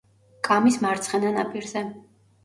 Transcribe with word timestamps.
კამის 0.47 0.77
მარცხენა 0.85 1.33
ნაპირზე. 1.35 1.83